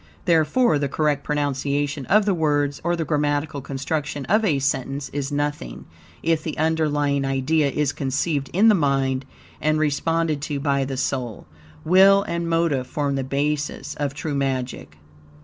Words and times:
Therefore, 0.25 0.79
the 0.79 0.89
correct 0.89 1.23
pronunciation 1.23 2.07
of 2.07 2.25
the 2.25 2.33
words 2.33 2.81
or 2.83 2.95
the 2.95 3.05
grammatical 3.05 3.61
construction 3.61 4.25
of 4.25 4.43
a 4.43 4.57
sentence 4.57 5.09
is 5.09 5.31
nothing, 5.31 5.85
if 6.23 6.41
the 6.41 6.57
underlying 6.57 7.23
idea 7.23 7.69
is 7.69 7.93
conceived 7.93 8.49
in 8.51 8.67
the 8.67 8.73
mind 8.73 9.25
and 9.61 9.77
responded 9.77 10.41
to 10.41 10.59
by 10.59 10.85
the 10.85 10.97
soul. 10.97 11.45
Will 11.85 12.23
and 12.23 12.49
motive 12.49 12.87
form 12.87 13.13
the 13.13 13.23
basis 13.23 13.93
of 13.93 14.15
true 14.15 14.33
magic. 14.33 14.97